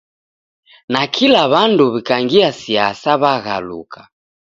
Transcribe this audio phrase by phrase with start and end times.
[0.91, 4.01] Nakila w'andu w'ikangia siasa w'aghaluka